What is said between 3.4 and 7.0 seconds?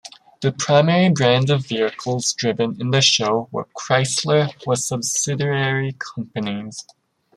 were Chrysler or subsidiary companies.